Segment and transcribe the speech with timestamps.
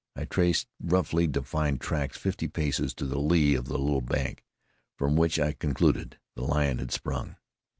[0.15, 4.43] I traced roughly defined tracks fifty paces to the lee of a little bank,
[4.97, 7.35] from which I concluded the lion had sprung.